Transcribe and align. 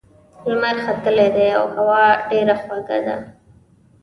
لمر 0.49 0.75
ختلی 0.85 1.27
دی 1.35 1.47
او 1.59 1.65
هوا 1.75 2.03
ډېره 2.29 2.55
خوږه 2.63 2.99
ده. 3.05 3.15